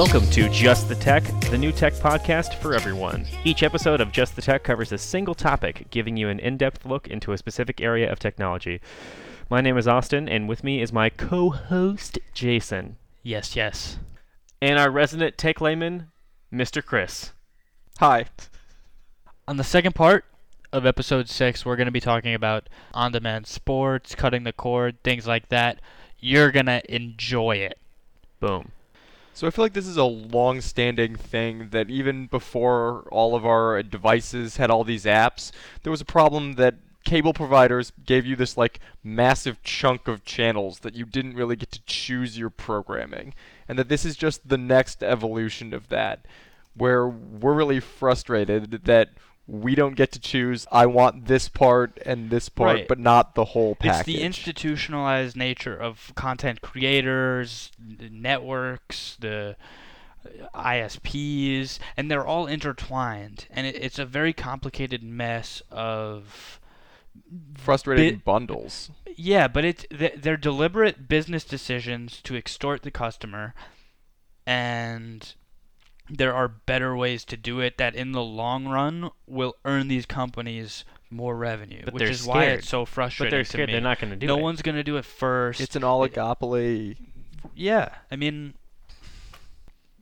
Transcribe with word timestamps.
Welcome 0.00 0.30
to 0.30 0.48
Just 0.48 0.88
the 0.88 0.94
Tech, 0.94 1.24
the 1.50 1.58
new 1.58 1.72
tech 1.72 1.92
podcast 1.92 2.54
for 2.54 2.72
everyone. 2.72 3.26
Each 3.44 3.62
episode 3.62 4.00
of 4.00 4.12
Just 4.12 4.34
the 4.34 4.40
Tech 4.40 4.64
covers 4.64 4.92
a 4.92 4.96
single 4.96 5.34
topic, 5.34 5.88
giving 5.90 6.16
you 6.16 6.30
an 6.30 6.40
in 6.40 6.56
depth 6.56 6.86
look 6.86 7.06
into 7.08 7.32
a 7.32 7.36
specific 7.36 7.82
area 7.82 8.10
of 8.10 8.18
technology. 8.18 8.80
My 9.50 9.60
name 9.60 9.76
is 9.76 9.86
Austin, 9.86 10.26
and 10.26 10.48
with 10.48 10.64
me 10.64 10.80
is 10.80 10.90
my 10.90 11.10
co 11.10 11.50
host, 11.50 12.18
Jason. 12.32 12.96
Yes, 13.22 13.54
yes. 13.54 13.98
And 14.62 14.78
our 14.78 14.90
resident 14.90 15.36
tech 15.36 15.60
layman, 15.60 16.06
Mr. 16.50 16.82
Chris. 16.82 17.32
Hi. 17.98 18.24
On 19.46 19.58
the 19.58 19.64
second 19.64 19.94
part 19.94 20.24
of 20.72 20.86
episode 20.86 21.28
6, 21.28 21.66
we're 21.66 21.76
going 21.76 21.84
to 21.84 21.92
be 21.92 22.00
talking 22.00 22.32
about 22.32 22.70
on 22.94 23.12
demand 23.12 23.46
sports, 23.46 24.14
cutting 24.14 24.44
the 24.44 24.54
cord, 24.54 24.96
things 25.04 25.26
like 25.26 25.50
that. 25.50 25.78
You're 26.18 26.52
going 26.52 26.64
to 26.66 26.80
enjoy 26.90 27.56
it. 27.56 27.78
Boom. 28.40 28.72
So 29.32 29.46
I 29.46 29.50
feel 29.50 29.64
like 29.64 29.72
this 29.72 29.86
is 29.86 29.96
a 29.96 30.04
long-standing 30.04 31.16
thing 31.16 31.68
that 31.70 31.88
even 31.88 32.26
before 32.26 33.08
all 33.10 33.34
of 33.34 33.46
our 33.46 33.82
devices 33.82 34.56
had 34.56 34.70
all 34.70 34.84
these 34.84 35.04
apps, 35.04 35.52
there 35.82 35.90
was 35.90 36.00
a 36.00 36.06
problem 36.06 36.54
that 36.54 36.74
cable 37.04 37.32
providers 37.32 37.92
gave 38.04 38.26
you 38.26 38.36
this 38.36 38.56
like 38.56 38.78
massive 39.02 39.62
chunk 39.62 40.06
of 40.08 40.24
channels 40.24 40.80
that 40.80 40.94
you 40.94 41.06
didn't 41.06 41.34
really 41.34 41.56
get 41.56 41.70
to 41.72 41.82
choose 41.86 42.36
your 42.36 42.50
programming. 42.50 43.34
And 43.68 43.78
that 43.78 43.88
this 43.88 44.04
is 44.04 44.16
just 44.16 44.48
the 44.48 44.58
next 44.58 45.02
evolution 45.02 45.72
of 45.72 45.88
that 45.88 46.26
where 46.74 47.06
we're 47.06 47.54
really 47.54 47.80
frustrated 47.80 48.84
that 48.84 49.10
we 49.50 49.74
don't 49.74 49.96
get 49.96 50.12
to 50.12 50.20
choose 50.20 50.64
I 50.70 50.86
want 50.86 51.26
this 51.26 51.48
part 51.48 51.98
and 52.06 52.30
this 52.30 52.48
part 52.48 52.74
Right. 52.76 52.88
but 52.88 53.00
not 53.00 53.34
the 53.34 53.46
whole 53.46 53.74
package. 53.74 53.98
It's 54.00 54.06
the 54.18 54.22
institutionalized 54.22 55.36
nature 55.36 55.76
of 55.76 56.12
content 56.14 56.60
creators, 56.60 57.72
the 57.78 58.08
networks, 58.10 59.16
the 59.18 59.56
ISPs, 60.54 61.78
and 61.96 62.10
they're 62.10 62.26
all 62.26 62.46
intertwined. 62.46 63.46
And 63.50 63.66
it, 63.66 63.74
it's 63.76 63.98
a 63.98 64.04
very 64.04 64.32
complicated 64.32 65.02
mess 65.02 65.62
of 65.70 66.60
frustrating 67.56 68.14
bit- 68.16 68.24
bundles. 68.24 68.90
Yeah, 69.16 69.48
but 69.48 69.64
it's 69.64 69.84
they're 69.90 70.36
deliberate 70.36 71.08
business 71.08 71.44
decisions 71.44 72.20
to 72.22 72.36
extort 72.36 72.82
the 72.82 72.90
customer, 72.92 73.54
and 74.46 75.34
there 76.10 76.34
are 76.34 76.48
better 76.48 76.96
ways 76.96 77.24
to 77.26 77.36
do 77.36 77.60
it 77.60 77.78
that, 77.78 77.94
in 77.94 78.12
the 78.12 78.22
long 78.22 78.66
run, 78.68 79.10
will 79.26 79.54
earn 79.64 79.88
these 79.88 80.06
companies 80.06 80.84
more 81.10 81.36
revenue. 81.36 81.82
But 81.84 81.94
which 81.94 82.00
they're 82.02 82.10
is 82.10 82.24
why 82.26 82.42
scared. 82.44 82.58
it's 82.60 82.68
so 82.68 82.82
But 82.82 82.88
frustrating 82.88 83.30
they're 83.30 83.42
to 83.44 83.48
scared 83.48 83.68
me. 83.68 83.72
they're 83.72 83.80
not 83.80 83.98
going 84.00 84.10
to 84.10 84.16
do 84.16 84.26
no 84.26 84.34
it. 84.34 84.36
No 84.38 84.42
one's 84.42 84.62
gonna 84.62 84.84
do 84.84 84.96
it 84.96 85.04
first. 85.04 85.60
It's 85.60 85.74
an 85.76 85.82
oligopoly. 85.82 86.96
yeah. 87.54 87.94
I 88.10 88.16
mean, 88.16 88.54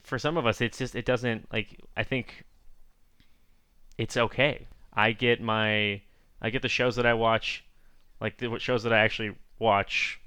for 0.02 0.18
some 0.18 0.36
of 0.38 0.46
us 0.46 0.60
it's 0.62 0.78
just 0.78 0.94
it 0.94 1.04
doesn't 1.04 1.46
like 1.52 1.78
i 1.94 2.02
think 2.02 2.44
it's 3.98 4.16
okay 4.16 4.66
i 4.94 5.12
get 5.12 5.38
my 5.38 6.00
i 6.40 6.48
get 6.48 6.62
the 6.62 6.68
shows 6.68 6.96
that 6.96 7.04
i 7.04 7.12
watch 7.12 7.62
like 8.18 8.38
the 8.38 8.58
shows 8.58 8.82
that 8.84 8.92
i 8.94 8.98
actually 9.00 9.34
watch 9.58 10.18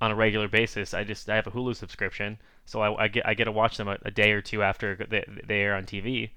on 0.00 0.10
a 0.10 0.14
regular 0.14 0.48
basis. 0.48 0.94
I 0.94 1.04
just 1.04 1.28
i 1.28 1.36
have 1.36 1.46
a 1.46 1.50
hulu 1.50 1.74
subscription 1.76 2.38
so 2.66 2.80
i, 2.80 3.04
I 3.04 3.08
get 3.08 3.26
i 3.26 3.34
get 3.34 3.44
to 3.44 3.52
watch 3.52 3.76
them 3.76 3.88
a, 3.88 3.98
a 4.04 4.10
day 4.10 4.32
or 4.32 4.40
two 4.42 4.62
after 4.62 4.94
they, 4.96 5.24
they 5.46 5.60
air 5.60 5.74
on 5.74 5.84
tv 5.84 6.30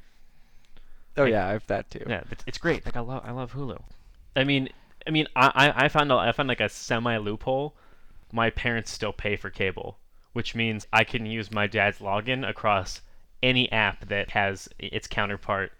Oh 1.15 1.23
Like- 1.23 1.31
yeah, 1.31 1.47
I 1.47 1.51
have 1.51 1.67
that 1.67 1.89
too. 1.91 2.03
yeah 2.07 2.23
it's, 2.31 2.43
it's 2.47 2.57
great. 2.57 2.85
Like 2.85 2.97
i 2.97 2.99
love 2.99 3.21
i 3.25 3.31
love 3.31 3.53
hulu. 3.53 3.79
I 4.35 4.43
mean 4.43 4.69
i 5.07 5.11
mean 5.11 5.27
i 5.35 5.51
i, 5.75 5.85
I 5.85 5.87
found 5.89 6.11
a, 6.11 6.15
i 6.15 6.31
found 6.31 6.49
like 6.49 6.59
a 6.61 6.69
semi 6.69 7.17
loophole 7.17 7.75
my 8.31 8.49
parents 8.49 8.91
still 8.91 9.13
pay 9.13 9.35
for 9.35 9.49
cable 9.49 9.97
which 10.33 10.55
means 10.55 10.87
i 10.91 11.03
can 11.03 11.25
use 11.25 11.51
my 11.51 11.67
dad's 11.67 11.99
login 11.99 12.47
across 12.47 13.01
any 13.43 13.71
app 13.71 14.07
that 14.07 14.29
has 14.31 14.69
its 14.79 15.05
counterpart. 15.05 15.73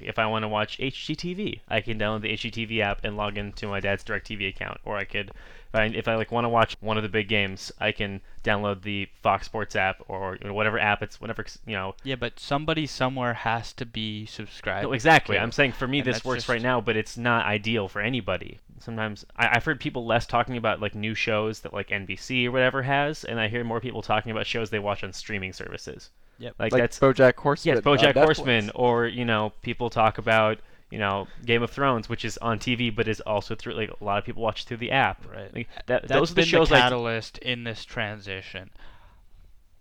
If 0.00 0.18
I 0.18 0.24
want 0.26 0.44
to 0.44 0.48
watch 0.48 0.78
HGTV, 0.78 1.60
I 1.68 1.82
can 1.82 1.98
download 1.98 2.22
the 2.22 2.32
HGTV 2.32 2.80
app 2.80 3.04
and 3.04 3.18
log 3.18 3.36
into 3.36 3.66
my 3.68 3.80
dad's 3.80 4.02
DirecTV 4.02 4.48
account. 4.48 4.78
Or 4.84 4.96
I 4.96 5.04
could, 5.04 5.30
if 5.72 5.78
I, 5.78 5.84
if 5.86 6.08
I 6.08 6.16
like 6.16 6.30
want 6.30 6.44
to 6.44 6.50
watch 6.50 6.76
one 6.80 6.96
of 6.96 7.02
the 7.02 7.08
big 7.08 7.28
games, 7.28 7.72
I 7.80 7.92
can 7.92 8.20
download 8.44 8.82
the 8.82 9.08
Fox 9.22 9.46
Sports 9.46 9.74
app 9.74 10.02
or 10.06 10.36
you 10.40 10.48
know, 10.48 10.54
whatever 10.54 10.78
app 10.78 11.02
it's 11.02 11.20
whatever 11.20 11.44
you 11.66 11.74
know. 11.74 11.94
yeah, 12.04 12.16
but 12.16 12.38
somebody 12.38 12.86
somewhere 12.86 13.32
has 13.34 13.72
to 13.74 13.86
be 13.86 14.26
subscribed. 14.26 14.84
No, 14.84 14.92
exactly. 14.92 15.38
I'm 15.38 15.52
saying 15.52 15.72
for 15.72 15.88
me 15.88 16.00
And 16.00 16.06
this 16.08 16.24
works 16.24 16.42
just- 16.42 16.48
right 16.48 16.60
now, 16.62 16.80
but 16.80 16.96
it's 16.96 17.16
not 17.16 17.46
ideal 17.46 17.88
for 17.88 18.00
anybody. 18.00 18.58
Sometimes 18.80 19.24
I, 19.36 19.50
I've 19.56 19.64
heard 19.64 19.80
people 19.80 20.04
less 20.04 20.26
talking 20.26 20.56
about 20.56 20.80
like 20.80 20.94
new 20.94 21.14
shows 21.14 21.60
that 21.60 21.72
like 21.72 21.88
NBC 21.88 22.46
or 22.46 22.50
whatever 22.50 22.82
has, 22.82 23.24
and 23.24 23.40
I 23.40 23.48
hear 23.48 23.64
more 23.64 23.80
people 23.80 24.02
talking 24.02 24.30
about 24.32 24.46
shows 24.46 24.70
they 24.70 24.78
watch 24.78 25.02
on 25.04 25.12
streaming 25.12 25.52
services. 25.52 26.10
Yep. 26.38 26.54
Like, 26.58 26.72
Like 26.72 26.82
that's 26.82 26.98
BoJack 26.98 27.36
Horseman. 27.36 27.76
Yes, 27.76 27.84
BoJack 27.84 28.16
uh, 28.16 28.20
Netflix. 28.20 28.24
Horseman, 28.24 28.70
or 28.74 29.06
you 29.06 29.24
know, 29.24 29.52
people 29.62 29.88
talk 29.88 30.18
about 30.18 30.58
you 30.92 30.98
know 30.98 31.26
Game 31.46 31.62
of 31.62 31.70
Thrones, 31.70 32.10
which 32.10 32.22
is 32.22 32.36
on 32.38 32.58
TV, 32.58 32.94
but 32.94 33.08
is 33.08 33.22
also 33.22 33.54
through 33.54 33.72
like 33.72 33.90
a 33.98 34.04
lot 34.04 34.18
of 34.18 34.24
people 34.24 34.42
watch 34.42 34.66
through 34.66 34.76
the 34.76 34.90
app. 34.90 35.26
Right. 35.26 35.52
Like, 35.52 35.68
that, 35.86 36.02
That's 36.02 36.12
those 36.12 36.30
are 36.30 36.34
the 36.34 36.42
been 36.42 36.48
shows 36.48 36.68
the 36.68 36.74
like 36.74 36.82
catalyst 36.82 37.38
in 37.38 37.64
this 37.64 37.86
transition. 37.86 38.70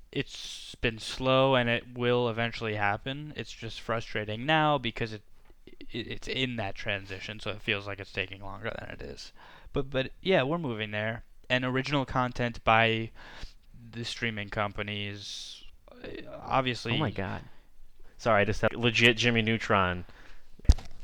It's 0.09 0.73
been 0.75 0.99
slow, 0.99 1.55
and 1.55 1.69
it 1.69 1.83
will 1.97 2.29
eventually 2.29 2.75
happen. 2.75 3.33
It's 3.35 3.51
just 3.51 3.81
frustrating 3.81 4.45
now 4.45 4.77
because 4.77 5.11
it, 5.11 5.21
it 5.91 6.07
it's 6.07 6.27
in 6.29 6.55
that 6.55 6.75
transition, 6.75 7.41
so 7.41 7.51
it 7.51 7.61
feels 7.61 7.87
like 7.87 7.99
it's 7.99 8.13
taking 8.13 8.41
longer 8.41 8.71
than 8.79 8.89
it 8.91 9.01
is. 9.01 9.33
But 9.73 9.89
but 9.89 10.11
yeah, 10.21 10.43
we're 10.43 10.59
moving 10.59 10.91
there. 10.91 11.23
And 11.49 11.65
original 11.65 12.05
content 12.05 12.63
by 12.63 13.11
the 13.91 14.05
streaming 14.05 14.47
companies, 14.47 15.61
obviously. 16.45 16.93
oh 16.93 16.97
my 16.97 17.11
god. 17.11 17.41
Sorry, 18.17 18.43
I 18.43 18.45
just 18.45 18.61
have 18.61 18.71
legit 18.71 19.17
Jimmy 19.17 19.41
Neutron. 19.41 20.05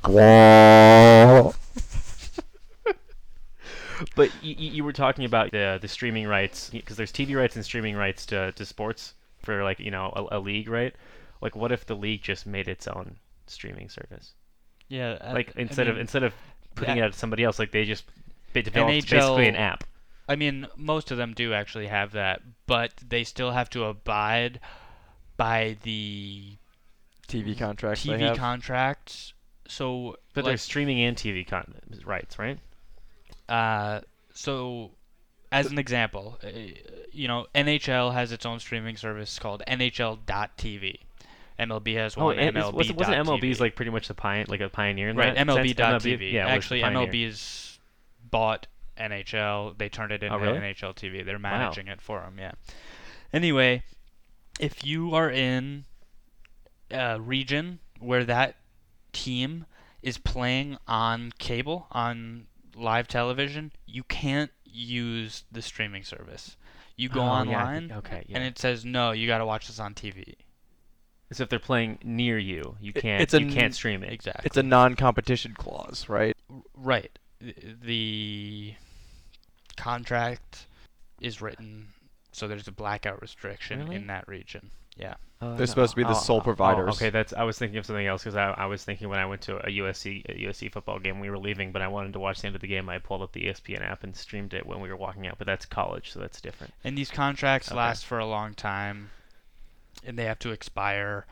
But 4.15 4.29
you, 4.43 4.53
you 4.55 4.83
were 4.83 4.93
talking 4.93 5.25
about 5.25 5.51
the 5.51 5.79
the 5.81 5.87
streaming 5.87 6.27
rights 6.27 6.69
because 6.69 6.97
there's 6.97 7.11
TV 7.11 7.35
rights 7.35 7.55
and 7.55 7.65
streaming 7.65 7.95
rights 7.95 8.25
to 8.27 8.51
to 8.51 8.65
sports 8.65 9.15
for 9.43 9.63
like 9.63 9.79
you 9.79 9.89
know 9.89 10.13
a, 10.15 10.37
a 10.37 10.39
league, 10.39 10.69
right? 10.69 10.93
Like, 11.41 11.55
what 11.55 11.71
if 11.71 11.85
the 11.85 11.95
league 11.95 12.21
just 12.21 12.45
made 12.45 12.67
its 12.67 12.87
own 12.87 13.17
streaming 13.47 13.89
service? 13.89 14.33
Yeah. 14.87 15.17
I- 15.21 15.33
like 15.33 15.53
I 15.57 15.61
instead 15.61 15.87
of 15.87 15.97
instead 15.97 16.23
of 16.23 16.33
putting 16.75 16.95
that- 16.95 17.01
it 17.01 17.05
out 17.05 17.13
to 17.13 17.19
somebody 17.19 17.43
else, 17.43 17.57
like 17.57 17.71
they 17.71 17.85
just 17.85 18.05
developed 18.53 18.91
NHL 18.91 19.09
basically 19.09 19.47
an 19.47 19.55
app. 19.55 19.83
I 20.29 20.35
mean, 20.35 20.67
most 20.75 21.09
of 21.09 21.17
them 21.17 21.33
do 21.33 21.53
actually 21.53 21.87
have 21.87 22.11
that, 22.11 22.41
but 22.65 22.91
they 23.07 23.23
still 23.23 23.51
have 23.51 23.69
to 23.71 23.85
abide 23.85 24.59
by 25.37 25.77
the 25.83 26.57
TV 27.27 27.57
contracts. 27.57 28.03
they 28.03 28.13
TV 28.13 28.19
have. 28.27 28.37
contracts. 28.37 29.33
So, 29.67 30.17
But 30.33 30.43
like, 30.43 30.51
there's 30.51 30.61
streaming 30.61 31.01
and 31.01 31.15
TV 31.17 31.45
con- 31.47 31.75
rights, 32.05 32.39
right? 32.39 32.57
uh, 33.49 34.01
so 34.33 34.91
as 35.51 35.71
an 35.71 35.77
example, 35.79 36.37
uh, 36.43 36.49
you 37.11 37.27
know, 37.27 37.47
NHL 37.55 38.13
has 38.13 38.31
its 38.31 38.45
own 38.45 38.59
streaming 38.59 38.97
service 38.97 39.39
called 39.39 39.63
NHL.tv. 39.67 40.99
MLB 41.59 41.95
has 41.95 42.15
Oh, 42.17 42.25
one. 42.25 42.37
and 42.39 42.55
MLB. 42.55 42.73
wasn't, 42.73 42.97
wasn't 42.99 43.17
MLB's 43.27 43.59
like 43.59 43.75
pretty 43.75 43.89
much 43.91 44.07
the 44.07 44.13
pioneer, 44.13 44.45
like 44.47 44.61
a 44.61 44.69
pioneer 44.69 45.09
in 45.09 45.15
right? 45.17 45.33
that? 45.35 45.47
sense? 45.47 45.73
MLB.TV. 45.73 46.31
yeah, 46.33 46.47
actually. 46.47 46.81
MLB's 46.81 47.79
bought 48.29 48.67
NHL. 48.97 49.75
They 49.77 49.89
turned 49.89 50.11
it 50.11 50.21
into 50.21 50.35
Oh, 50.35 50.39
really? 50.39 50.59
NHL 50.59 50.93
TV. 50.95 51.25
They're 51.25 51.39
managing 51.39 51.87
it 51.87 51.99
for 52.01 52.19
them. 52.19 52.35
Yeah. 52.37 52.51
Anyway, 53.33 53.83
if 54.59 54.85
you 54.85 55.15
are 55.15 55.31
in 55.31 55.85
a 56.91 57.19
region 57.19 57.79
where 57.99 58.23
that 58.25 58.55
team 59.17 59.65
is 60.03 60.17
playing 60.17 60.77
on 60.87 61.31
cable 61.39 61.87
on 61.91 62.47
live 62.75 63.07
television, 63.07 63.71
you 63.85 64.03
can't 64.03 64.51
use 64.63 65.43
the 65.51 65.61
streaming 65.61 66.03
service. 66.03 66.55
You 66.95 67.09
go 67.09 67.21
Oh, 67.21 67.25
online 67.25 67.89
think- 67.89 68.05
okay, 68.05 68.23
yeah. 68.27 68.37
and 68.37 68.45
it 68.45 68.57
says 68.59 68.85
no, 68.85 69.11
you 69.11 69.27
got 69.27 69.39
to 69.39 69.45
watch 69.45 69.67
this 69.67 69.79
on 69.79 69.93
TV. 69.95 70.35
So 71.31 71.43
if 71.43 71.49
they're 71.49 71.59
playing 71.59 71.99
near 72.03 72.37
you, 72.37 72.77
you 72.79 72.93
can't 72.93 73.21
it's 73.21 73.33
a 73.33 73.41
you 73.41 73.51
can't 73.51 73.73
stream 73.75 74.03
it. 74.03 74.13
Exactly. 74.13 74.43
It's 74.45 74.55
a 74.57 74.63
non-competition 74.63 75.55
clause, 75.55 76.07
right? 76.07 76.35
Right. 76.75 77.17
The 77.41 78.73
contract 79.75 80.67
is 81.21 81.41
written 81.41 81.87
so 82.31 82.47
there's 82.47 82.67
a 82.67 82.71
blackout 82.71 83.19
restriction 83.21 83.79
Really? 83.79 83.95
in 83.95 84.07
that 84.07 84.27
region. 84.27 84.69
Yeah. 84.97 85.15
Oh, 85.39 85.55
They're 85.55 85.67
supposed 85.67 85.91
to 85.91 85.95
be 85.97 86.03
the 86.03 86.09
oh, 86.09 86.13
sole 86.13 86.37
oh, 86.37 86.41
providers. 86.41 86.95
okay, 86.95 87.11
that's. 87.11 87.31
I 87.31 87.43
was 87.43 87.59
thinking 87.59 87.77
of 87.77 87.85
something 87.85 88.07
else 88.07 88.23
because 88.23 88.35
I, 88.35 88.49
I 88.51 88.65
was 88.65 88.83
thinking 88.83 89.07
when 89.07 89.19
I 89.19 89.25
went 89.27 89.41
to 89.41 89.57
a 89.57 89.69
USC 89.69 90.25
a 90.27 90.47
USC 90.47 90.71
football 90.71 90.97
game, 90.97 91.19
we 91.19 91.29
were 91.29 91.37
leaving, 91.37 91.71
but 91.71 91.83
I 91.83 91.87
wanted 91.87 92.13
to 92.13 92.19
watch 92.19 92.41
the 92.41 92.47
end 92.47 92.55
of 92.55 92.61
the 92.61 92.67
game. 92.67 92.89
I 92.89 92.97
pulled 92.97 93.21
up 93.21 93.33
the 93.33 93.43
ESPN 93.45 93.81
app 93.81 94.03
and 94.03 94.15
streamed 94.15 94.55
it 94.55 94.65
when 94.65 94.79
we 94.81 94.89
were 94.89 94.95
walking 94.95 95.27
out. 95.27 95.37
But 95.37 95.45
that's 95.45 95.65
college, 95.65 96.11
so 96.11 96.19
that's 96.19 96.41
different. 96.41 96.73
And 96.83 96.97
these 96.97 97.11
contracts 97.11 97.69
Okay. 97.69 97.77
last 97.77 98.05
for 98.05 98.17
a 98.17 98.25
long 98.25 98.55
time 98.55 99.11
and 100.05 100.17
they 100.17 100.25
have 100.25 100.39
to 100.39 100.51
expire. 100.51 101.25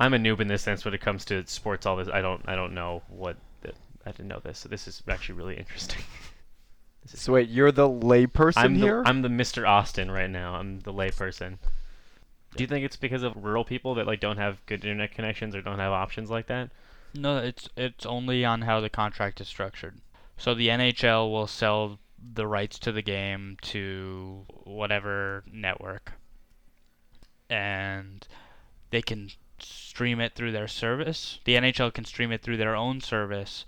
I'm 0.00 0.14
a 0.14 0.18
noob 0.18 0.40
in 0.40 0.48
this 0.48 0.62
sense 0.62 0.84
when 0.84 0.94
it 0.94 1.00
comes 1.00 1.24
to 1.26 1.44
sports. 1.46 1.86
All 1.86 1.96
this, 1.96 2.08
I 2.08 2.20
don't. 2.20 2.42
I 2.46 2.54
don't 2.54 2.74
know 2.74 3.02
what. 3.08 3.36
The, 3.62 3.72
I 4.06 4.12
didn't 4.12 4.28
know 4.28 4.40
this. 4.42 4.60
So 4.60 4.68
this 4.68 4.86
is 4.86 5.02
actually 5.08 5.36
really 5.36 5.56
interesting. 5.56 6.02
This 7.02 7.14
is- 7.14 7.20
So 7.20 7.34
wait, 7.34 7.48
you're 7.48 7.70
the 7.70 7.88
layperson 7.88 8.54
I'm 8.56 8.74
the, 8.74 8.80
here. 8.80 9.02
I'm 9.06 9.22
the 9.22 9.28
Mr. 9.28 9.66
Austin 9.66 10.10
right 10.10 10.28
now. 10.28 10.54
I'm 10.54 10.80
the 10.80 10.92
layperson. 10.92 11.58
Do 12.56 12.64
you 12.64 12.66
think 12.66 12.84
it's 12.84 12.96
because 12.96 13.22
of 13.22 13.36
rural 13.36 13.64
people 13.64 13.94
that 13.96 14.06
like 14.06 14.20
don't 14.20 14.38
have 14.38 14.64
good 14.66 14.84
internet 14.84 15.12
connections 15.12 15.54
or 15.54 15.62
don't 15.62 15.78
have 15.78 15.92
options 15.92 16.30
like 16.30 16.46
that? 16.46 16.70
No, 17.14 17.38
it's 17.38 17.68
it's 17.76 18.04
only 18.06 18.44
on 18.44 18.62
how 18.62 18.80
the 18.80 18.88
contract 18.90 19.40
is 19.40 19.48
structured. 19.48 20.00
So 20.36 20.54
the 20.54 20.68
NHL 20.68 21.30
will 21.30 21.46
sell 21.46 21.98
the 22.34 22.46
rights 22.46 22.78
to 22.80 22.92
the 22.92 23.02
game 23.02 23.56
to 23.62 24.44
whatever 24.64 25.44
network, 25.52 26.12
and 27.50 28.26
they 28.90 29.02
can 29.02 29.30
stream 29.58 30.20
it 30.20 30.34
through 30.34 30.52
their 30.52 30.68
service. 30.68 31.40
The 31.44 31.54
NHL 31.56 31.92
can 31.92 32.04
stream 32.04 32.32
it 32.32 32.42
through 32.42 32.56
their 32.56 32.76
own 32.76 33.00
service, 33.00 33.64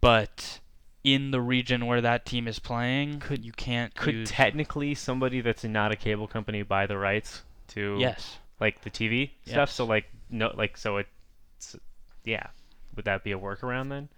but 0.00 0.60
in 1.04 1.30
the 1.30 1.40
region 1.40 1.86
where 1.86 2.00
that 2.00 2.26
team 2.26 2.48
is 2.48 2.58
playing, 2.58 3.20
Could- 3.20 3.44
you 3.44 3.52
can't 3.52 3.94
Could 3.94 4.14
use. 4.14 4.30
technically 4.30 4.94
somebody 4.94 5.40
that's 5.40 5.64
not 5.64 5.92
a 5.92 5.96
cable 5.96 6.26
company 6.26 6.62
buy 6.62 6.86
the 6.86 6.98
rights 6.98 7.42
to 7.68 7.96
yes. 7.98 8.38
like 8.60 8.82
the 8.82 8.90
TV 8.90 9.30
stuff? 9.46 9.70
So 9.70 9.84
like 9.84 10.06
no 10.30 10.52
like 10.56 10.76
so 10.76 10.98
it's 10.98 11.76
yeah. 12.24 12.48
Would 12.96 13.04
that 13.04 13.22
be 13.24 13.32
a 13.32 13.38
workaround 13.38 13.88
then? 13.90 14.08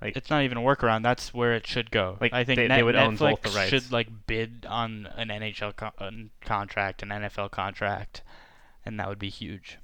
Like 0.00 0.16
It's 0.16 0.30
not 0.30 0.42
even 0.44 0.56
a 0.56 0.62
workaround. 0.62 1.02
That's 1.02 1.34
where 1.34 1.52
it 1.54 1.66
should 1.66 1.90
go. 1.90 2.16
Like, 2.22 2.32
I 2.32 2.42
think 2.42 2.56
they- 2.56 2.68
Net- 2.68 2.78
they 2.78 2.82
would 2.82 2.96
own 2.96 3.16
Netflix 3.18 3.18
both 3.18 3.42
the 3.42 3.50
rights. 3.50 3.68
should 3.70 3.92
like 3.92 4.08
bid 4.26 4.64
on 4.68 5.06
an 5.16 5.28
NHL 5.28 5.76
co- 5.76 5.92
uh, 5.98 6.10
contract, 6.40 7.02
an 7.02 7.10
NFL 7.10 7.50
contract, 7.50 8.22
and 8.86 8.98
that 8.98 9.08
would 9.10 9.18
be 9.18 9.28
huge. 9.28 9.76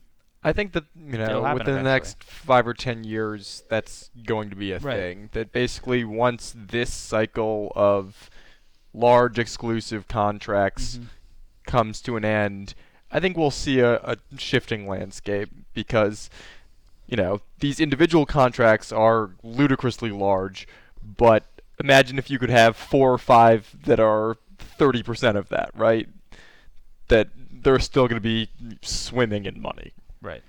I 0.43 0.53
think 0.55 0.73
that 0.73 0.85
you 0.95 1.19
know 1.19 1.43
happen 1.43 1.59
within 1.59 1.75
the 1.75 1.83
next 1.83 2.23
five 2.25 2.67
or 2.67 2.73
ten 2.73 3.05
years, 3.05 3.65
that's 3.69 4.11
going 4.25 4.49
to 4.51 4.57
be 4.57 4.73
a 4.73 4.79
Right. 4.79 4.97
thing. 4.97 5.29
That 5.33 5.53
basically 5.53 6.03
once 6.05 6.55
this 6.57 6.95
cycle 6.95 7.73
of 7.77 8.31
large 8.95 9.39
exclusive 9.39 10.09
contracts 10.09 10.99
comes 11.67 12.01
to 12.03 12.17
an 12.17 12.25
end, 12.25 12.75
I 13.17 13.21
think 13.21 13.39
we'll 13.39 13.51
see 13.51 13.81
a, 13.81 13.95
a 14.01 14.19
shifting 14.37 14.87
landscape 14.87 15.49
because 15.73 16.29
you 17.07 17.17
know 17.17 17.41
these 17.61 17.81
individual 17.81 18.27
contracts 18.27 18.93
are 18.93 19.31
ludicrously 19.43 20.11
large, 20.11 20.69
but 21.03 21.47
imagine 21.81 22.19
if 22.19 22.29
you 22.31 22.39
could 22.39 22.51
have 22.51 22.77
four 22.77 23.11
or 23.11 23.17
five 23.17 23.75
that 23.85 23.99
are 23.99 24.37
thirty 24.59 25.03
percent 25.03 25.39
of 25.39 25.49
that, 25.49 25.71
right? 25.75 26.11
That 27.09 27.29
they're 27.51 27.79
still 27.79 28.07
going 28.07 28.21
to 28.21 28.29
be 28.29 28.51
swimming 28.83 29.47
in 29.47 29.63
money. 29.63 29.95
Right. 30.21 30.43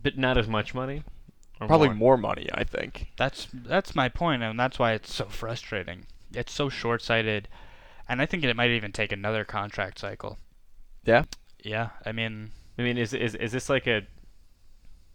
but 0.00 0.16
not 0.16 0.38
as 0.38 0.46
much 0.46 0.72
money? 0.72 1.02
Or 1.60 1.66
Probably 1.66 1.88
more? 1.88 1.96
more 1.96 2.16
money, 2.16 2.48
I 2.54 2.62
think. 2.62 3.08
That's 3.16 3.48
that's 3.52 3.96
my 3.96 4.08
point, 4.08 4.44
and 4.44 4.58
that's 4.58 4.78
why 4.78 4.92
it's 4.92 5.12
so 5.12 5.24
frustrating. 5.24 6.06
It's 6.32 6.52
so 6.52 6.68
short-sighted, 6.68 7.48
and 8.08 8.22
I 8.22 8.26
think 8.26 8.44
it 8.44 8.54
might 8.54 8.70
even 8.70 8.92
take 8.92 9.10
another 9.10 9.44
contract 9.44 9.98
cycle. 9.98 10.38
Yeah. 11.04 11.24
Yeah, 11.64 11.90
I 12.04 12.12
mean, 12.12 12.50
I 12.78 12.82
mean, 12.82 12.98
is 12.98 13.12
is 13.14 13.34
is 13.34 13.52
this 13.52 13.68
like 13.68 13.86
a 13.86 14.02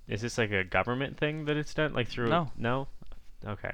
is 0.08 0.22
this 0.22 0.38
like 0.38 0.52
a 0.52 0.64
government 0.64 1.18
thing 1.18 1.46
that 1.46 1.56
it's 1.58 1.74
done 1.74 1.94
like 1.94 2.08
through? 2.08 2.30
No. 2.30 2.52
No. 2.58 2.88
Okay. 3.46 3.72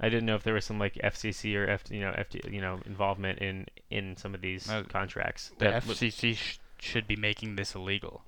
I 0.00 0.08
didn't 0.08 0.26
know 0.26 0.36
if 0.36 0.42
there 0.44 0.54
was 0.54 0.64
some 0.64 0.78
like 0.78 0.94
FCC 0.94 1.56
or 1.56 1.68
F, 1.68 1.84
you 1.90 2.00
know, 2.00 2.12
FD, 2.12 2.52
you 2.52 2.60
know, 2.60 2.80
involvement 2.86 3.40
in 3.40 3.66
in 3.90 4.16
some 4.16 4.34
of 4.34 4.40
these 4.40 4.66
No, 4.68 4.82
contracts. 4.84 5.50
the 5.58 5.66
that 5.66 5.86
would- 5.86 5.96
FCC 5.96 6.34
sh- 6.36 6.58
should 6.78 7.06
be 7.06 7.16
making 7.16 7.56
this 7.56 7.74
illegal. 7.74 8.22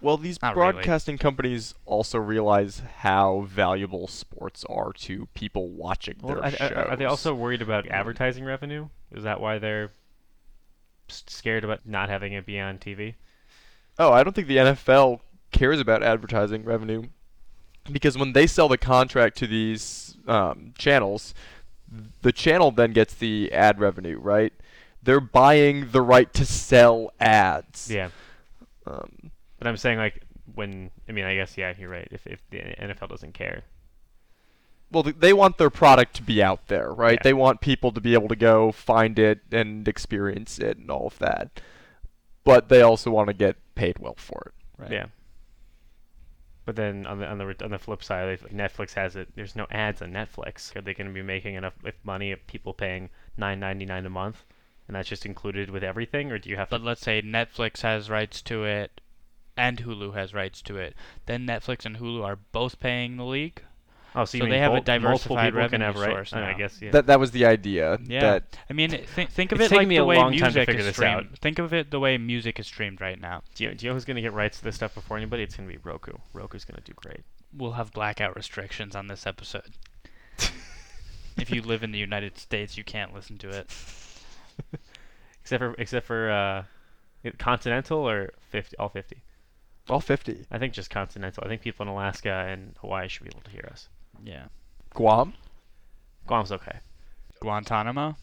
Well, 0.00 0.18
these 0.18 0.42
Not 0.42 0.54
really. 0.56 0.72
broadcasting 0.72 1.16
companies 1.16 1.74
also 1.86 2.18
realize 2.18 2.82
how 2.98 3.46
valuable 3.48 4.06
sports 4.06 4.62
are 4.68 4.92
to 4.92 5.26
people 5.32 5.68
watching 5.70 6.16
Well, 6.20 6.34
their 6.34 6.44
are, 6.44 6.50
shows. 6.50 6.70
are- 6.72 6.88
are 6.88 6.96
they 6.96 7.06
also 7.06 7.32
worried 7.34 7.62
about 7.62 7.86
advertising 7.88 8.44
revenue? 8.44 8.88
Is 9.12 9.22
that 9.22 9.40
why 9.40 9.58
they're 9.58 9.84
s- 9.84 9.90
scared 11.08 11.64
about 11.64 11.80
not 11.86 12.08
having 12.08 12.32
it 12.32 12.46
be 12.46 12.58
on 12.58 12.78
TV? 12.78 13.14
Oh, 13.98 14.12
I 14.12 14.24
don't 14.24 14.32
think 14.34 14.48
the 14.48 14.56
NFL 14.56 15.20
cares 15.52 15.80
about 15.80 16.02
advertising 16.02 16.64
revenue 16.64 17.04
because 17.90 18.18
when 18.18 18.32
they 18.32 18.46
sell 18.46 18.68
the 18.68 18.78
contract 18.78 19.36
to 19.38 19.46
these 19.46 20.16
um, 20.26 20.72
channels, 20.78 21.34
the 22.22 22.32
channel 22.32 22.70
then 22.70 22.92
gets 22.92 23.14
the 23.14 23.52
ad 23.52 23.78
revenue, 23.78 24.18
right? 24.18 24.52
They're 25.02 25.20
buying 25.20 25.90
the 25.92 26.00
right 26.02 26.32
to 26.34 26.44
sell 26.46 27.12
ads. 27.20 27.90
Yeah. 27.90 28.08
Um, 28.86 29.30
But 29.58 29.68
I'm 29.68 29.76
saying 29.76 29.98
like 29.98 30.22
when 30.54 30.90
I 31.08 31.12
mean 31.12 31.24
I 31.24 31.34
guess 31.34 31.56
yeah 31.56 31.72
you're 31.78 31.88
right 31.88 32.08
if 32.10 32.26
if 32.26 32.40
the 32.50 32.58
NFL 32.58 33.08
doesn't 33.08 33.32
care 33.34 33.62
well, 34.94 35.02
they 35.02 35.32
want 35.32 35.58
their 35.58 35.70
product 35.70 36.14
to 36.16 36.22
be 36.22 36.42
out 36.42 36.68
there, 36.68 36.90
right? 36.92 37.18
Yeah. 37.18 37.24
They 37.24 37.34
want 37.34 37.60
people 37.60 37.92
to 37.92 38.00
be 38.00 38.14
able 38.14 38.28
to 38.28 38.36
go 38.36 38.72
find 38.72 39.18
it 39.18 39.40
and 39.52 39.86
experience 39.86 40.58
it 40.58 40.78
and 40.78 40.90
all 40.90 41.08
of 41.08 41.18
that. 41.18 41.60
But 42.44 42.68
they 42.68 42.80
also 42.80 43.10
want 43.10 43.28
to 43.28 43.34
get 43.34 43.56
paid 43.74 43.98
well 43.98 44.16
for 44.16 44.46
it. 44.46 44.54
Right. 44.76 44.90
yeah 44.90 45.06
but 46.64 46.76
then 46.76 47.06
on 47.06 47.18
the 47.18 47.26
on 47.28 47.38
the 47.38 47.64
on 47.64 47.70
the 47.70 47.78
flip 47.78 48.02
side 48.02 48.28
if 48.28 48.42
Netflix 48.50 48.94
has 48.94 49.14
it 49.14 49.28
there's 49.36 49.54
no 49.54 49.66
ads 49.70 50.02
on 50.02 50.12
Netflix 50.12 50.74
are 50.74 50.80
they 50.80 50.94
going 50.94 51.06
to 51.06 51.12
be 51.12 51.22
making 51.22 51.54
enough 51.54 51.74
if 51.84 51.94
money 52.02 52.32
of 52.32 52.44
people 52.46 52.74
paying 52.74 53.10
9.99 53.38 54.06
a 54.06 54.10
month 54.10 54.44
and 54.86 54.96
that's 54.96 55.08
just 55.08 55.26
included 55.26 55.70
with 55.70 55.84
everything 55.84 56.30
or 56.30 56.38
do 56.38 56.50
you 56.50 56.56
have 56.56 56.68
to 56.68 56.78
But 56.78 56.84
let's 56.84 57.00
say 57.02 57.22
Netflix 57.22 57.82
has 57.82 58.10
rights 58.10 58.42
to 58.42 58.64
it, 58.64 59.00
and 59.56 59.78
Hulu 59.78 60.14
has 60.14 60.34
rights 60.34 60.60
to 60.62 60.76
it. 60.76 60.94
Then 61.26 61.46
Netflix 61.46 61.86
and 61.86 61.98
Hulu 61.98 62.24
are 62.24 62.36
both 62.36 62.80
paying 62.80 63.16
the 63.16 63.24
league. 63.24 63.62
Oh 64.14 64.24
so, 64.24 64.36
you 64.36 64.44
so 64.44 64.48
they 64.48 64.58
have 64.58 64.72
a 64.72 64.80
both- 64.80 65.02
multiple 65.02 65.36
diversified 65.36 65.46
people 65.46 65.60
revenue 65.60 65.84
have 65.86 65.96
right 65.96 66.10
source 66.10 66.32
I 66.32 66.52
guess 66.54 66.80
yeah 66.80 66.90
That 66.92 67.06
that 67.06 67.20
was 67.20 67.30
the 67.30 67.46
idea. 67.46 67.98
Yeah. 68.04 68.20
That 68.20 68.58
I 68.68 68.72
mean, 68.72 68.90
th- 68.90 69.28
think 69.28 69.52
of 69.52 69.60
it 69.60 69.68
taken 69.68 69.76
like 69.76 69.88
me 69.88 69.96
the 69.96 70.02
a 70.02 70.06
way 70.06 70.16
long 70.16 70.32
time 70.32 70.38
to 70.38 70.44
music 70.44 70.66
figure 70.66 70.80
is 70.80 70.86
this 70.86 70.96
streamed. 70.96 71.14
out. 71.14 71.38
Think 71.38 71.58
of 71.58 71.72
it 71.72 71.90
the 71.90 72.00
way 72.00 72.18
music 72.18 72.58
is 72.58 72.66
streamed 72.66 73.00
right 73.00 73.20
now. 73.20 73.42
do 73.54 73.64
you, 73.64 73.74
do 73.74 73.86
you 73.86 73.90
know 73.90 73.94
who's 73.94 74.04
going 74.04 74.16
to 74.16 74.22
get 74.22 74.32
rights 74.32 74.58
to 74.58 74.64
this 74.64 74.74
stuff 74.76 74.94
before 74.94 75.16
anybody 75.16 75.42
it's 75.42 75.56
going 75.56 75.68
to 75.68 75.72
be 75.74 75.80
Roku 75.82 76.12
Roku's 76.32 76.64
going 76.64 76.76
to 76.76 76.82
do 76.82 76.92
great 76.96 77.22
We'll 77.56 77.72
have 77.72 77.92
blackout 77.92 78.34
restrictions 78.34 78.96
on 78.96 79.06
this 79.06 79.26
episode. 79.26 79.76
if 81.36 81.50
you 81.50 81.62
live 81.62 81.82
in 81.82 81.92
the 81.92 81.98
United 81.98 82.36
States, 82.38 82.76
you 82.76 82.84
can't 82.84 83.14
listen 83.14 83.38
to 83.38 83.48
it. 83.48 83.70
except 85.40 85.60
for 85.60 85.74
except 85.78 86.06
for 86.06 86.30
uh 86.30 86.62
continental 87.38 88.08
or 88.08 88.30
50 88.50 88.76
all 88.78 88.88
50 88.88 89.22
all 89.88 90.00
50. 90.00 90.46
I 90.50 90.58
think 90.58 90.72
just 90.72 90.90
continental 90.90 91.42
I 91.44 91.48
think 91.48 91.62
people 91.62 91.84
in 91.84 91.88
Alaska 91.88 92.46
and 92.48 92.74
Hawaii 92.80 93.08
should 93.08 93.24
be 93.24 93.30
able 93.32 93.42
to 93.42 93.50
hear 93.50 93.68
us 93.70 93.88
Yeah. 94.24 94.44
Guam. 94.94 95.34
Guam's 96.26 96.52
okay 96.52 96.78
Guantanamo. 97.40 98.16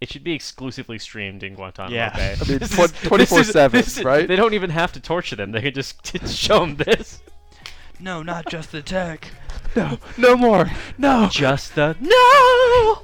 It 0.00 0.08
should 0.10 0.22
be 0.24 0.32
exclusively 0.32 0.98
streamed 0.98 1.42
in 1.42 1.54
Guantanamo 1.54 1.94
Yeah. 1.94 2.14
Bay. 2.14 2.36
I 2.40 2.48
mean, 2.48 2.58
This 2.60 2.70
twen- 2.70 3.20
is- 3.20 3.30
this 3.30 3.48
is- 3.48 3.54
24/7, 3.98 4.04
right? 4.04 4.28
They 4.28 4.36
don't 4.36 4.54
even 4.54 4.70
have 4.70 4.92
to 4.92 5.00
torture 5.00 5.36
them. 5.36 5.50
They 5.52 5.60
can 5.60 5.74
just 5.74 6.16
show 6.28 6.60
them 6.60 6.76
this. 6.76 7.20
No, 8.00 8.22
not 8.22 8.46
just 8.48 8.70
the 8.72 8.80
tech. 8.82 9.28
No, 9.74 9.98
no 10.16 10.36
more. 10.36 10.70
No. 10.98 11.28
Just 11.30 11.74
the 11.74 11.96
no. 12.00 13.02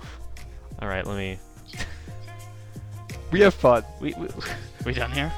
All 0.80 0.88
right, 0.88 1.04
let 1.04 1.16
me. 1.16 1.38
We 3.32 3.40
have 3.40 3.54
fun. 3.54 3.82
We, 4.00 4.14
we, 4.14 4.28
We 4.86 4.92
done 4.92 5.10
here? 5.10 5.32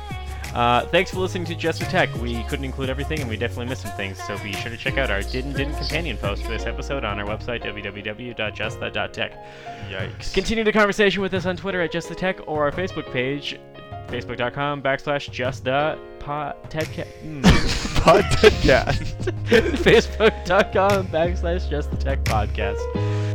Uh, 0.55 0.87
thanks 0.87 1.11
for 1.11 1.19
listening 1.21 1.45
to 1.47 1.55
Just 1.55 1.83
for 1.83 1.91
Tech. 1.91 2.15
We 2.17 2.43
couldn't 2.45 2.65
include 2.65 2.91
everything, 2.91 3.21
and 3.21 3.29
we 3.29 3.37
definitely 3.37 3.67
missed 3.67 3.83
some 3.83 3.93
things. 3.93 4.23
So 4.27 4.39
be 4.39 4.53
sure 4.53 4.71
to 4.71 4.77
check 4.77 4.99
out 4.99 5.11
our 5.11 5.23
didn't 5.23 5.55
didn't 5.55 5.77
companion 5.77 6.17
post 6.17 6.43
for 6.43 6.49
this 6.49 6.65
episode 6.65 7.05
on 7.05 7.19
our 7.19 7.27
website 7.27 7.63
www.justthe.tech. 7.65 9.33
Yikes. 9.91 10.35
Continue 10.35 10.65
the 10.65 10.73
conversation 10.73 11.23
with 11.23 11.35
us 11.35 11.47
on 11.47 11.57
Twitter 11.57 11.81
at 11.83 11.93
Just 11.93 12.09
the 12.09 12.15
Tech 12.15 12.41
or 12.47 12.65
our 12.65 12.73
Facebook 12.73 13.11
page, 13.13 13.59
facebook.com 14.09 14.83
backslash 14.83 15.31
Just 15.31 15.65
the 15.65 15.99
Pod 16.21 16.57
Tech. 16.71 16.89
Mm. 17.23 17.43
Podcast. 18.01 19.15
Facebook.com 19.47 21.09
backslash 21.09 21.69
Just 21.69 21.91
the 21.91 21.97
Tech 21.97 22.23
Podcast. 22.25 23.26